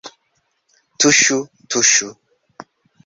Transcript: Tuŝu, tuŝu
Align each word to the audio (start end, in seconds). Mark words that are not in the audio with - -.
Tuŝu, 1.03 1.37
tuŝu 1.75 2.11